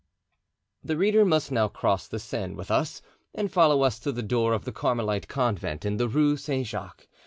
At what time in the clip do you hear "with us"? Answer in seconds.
2.55-3.03